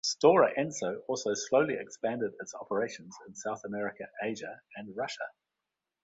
Stora 0.03 0.51
Enso 0.57 1.03
also 1.07 1.35
slowly 1.35 1.75
expanded 1.79 2.33
its 2.39 2.55
operations 2.55 3.15
in 3.27 3.35
South 3.35 3.63
America, 3.65 4.05
Asia 4.23 4.59
and 4.75 4.97
Russia. 4.97 5.27